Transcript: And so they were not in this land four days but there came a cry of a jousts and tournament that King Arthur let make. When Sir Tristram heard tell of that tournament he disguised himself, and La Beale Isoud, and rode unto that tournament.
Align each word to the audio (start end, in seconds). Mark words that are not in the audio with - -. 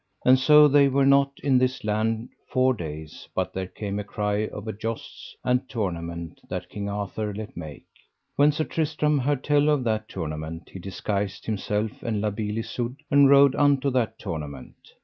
And 0.25 0.39
so 0.39 0.67
they 0.67 0.87
were 0.87 1.05
not 1.05 1.31
in 1.43 1.59
this 1.59 1.83
land 1.83 2.29
four 2.49 2.73
days 2.73 3.27
but 3.35 3.53
there 3.53 3.67
came 3.67 3.99
a 3.99 4.03
cry 4.03 4.47
of 4.47 4.67
a 4.67 4.73
jousts 4.73 5.35
and 5.43 5.69
tournament 5.69 6.41
that 6.49 6.69
King 6.69 6.89
Arthur 6.89 7.31
let 7.35 7.55
make. 7.55 7.85
When 8.35 8.51
Sir 8.51 8.63
Tristram 8.63 9.19
heard 9.19 9.43
tell 9.43 9.69
of 9.69 9.83
that 9.83 10.09
tournament 10.09 10.71
he 10.73 10.79
disguised 10.79 11.45
himself, 11.45 12.01
and 12.01 12.19
La 12.19 12.31
Beale 12.31 12.57
Isoud, 12.63 12.95
and 13.11 13.29
rode 13.29 13.53
unto 13.53 13.91
that 13.91 14.17
tournament. 14.17 14.73